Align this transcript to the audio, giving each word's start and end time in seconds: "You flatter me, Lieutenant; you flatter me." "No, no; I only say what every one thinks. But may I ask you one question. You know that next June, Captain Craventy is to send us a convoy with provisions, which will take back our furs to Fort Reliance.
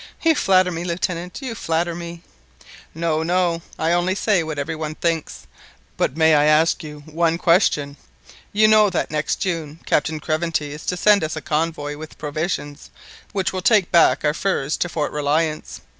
"You 0.23 0.33
flatter 0.33 0.71
me, 0.71 0.83
Lieutenant; 0.83 1.43
you 1.43 1.53
flatter 1.53 1.93
me." 1.93 2.23
"No, 2.95 3.21
no; 3.21 3.61
I 3.77 3.91
only 3.91 4.15
say 4.15 4.41
what 4.41 4.57
every 4.57 4.75
one 4.75 4.95
thinks. 4.95 5.45
But 5.95 6.17
may 6.17 6.33
I 6.33 6.45
ask 6.45 6.81
you 6.83 7.01
one 7.01 7.37
question. 7.37 7.97
You 8.51 8.67
know 8.67 8.89
that 8.89 9.11
next 9.11 9.35
June, 9.35 9.79
Captain 9.85 10.19
Craventy 10.19 10.71
is 10.71 10.87
to 10.87 10.97
send 10.97 11.23
us 11.23 11.35
a 11.35 11.39
convoy 11.41 11.97
with 11.97 12.17
provisions, 12.17 12.89
which 13.31 13.53
will 13.53 13.61
take 13.61 13.91
back 13.91 14.25
our 14.25 14.33
furs 14.33 14.75
to 14.77 14.89
Fort 14.89 15.11
Reliance. 15.11 15.81